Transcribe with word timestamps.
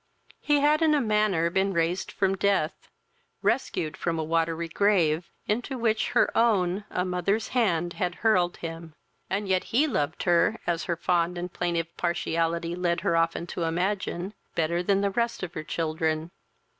He 0.39 0.61
had 0.61 0.81
in 0.81 0.95
a 0.95 0.99
manner 0.99 1.51
been 1.51 1.73
raised 1.73 2.11
from 2.11 2.35
death, 2.35 2.89
rescued 3.43 3.95
from 3.95 4.17
a 4.17 4.23
watery 4.23 4.67
grave, 4.67 5.29
into 5.45 5.77
which 5.77 6.09
her 6.13 6.35
own, 6.35 6.85
a 6.89 7.05
mother's, 7.05 7.49
hand 7.49 7.93
had 7.93 8.15
hurled 8.25 8.57
him; 8.57 8.95
and 9.29 9.47
yet 9.47 9.65
he 9.65 9.85
loved 9.85 10.23
her, 10.23 10.57
as 10.65 10.85
her 10.85 10.95
fond 10.95 11.37
and 11.37 11.53
plaintive 11.53 11.95
partiality 11.97 12.73
led 12.75 13.01
her 13.01 13.15
often 13.15 13.45
to 13.45 13.61
imagine, 13.61 14.33
better 14.55 14.81
than 14.81 15.01
the 15.01 15.11
rest 15.11 15.43
of 15.43 15.53
her 15.53 15.63
children. 15.63 16.31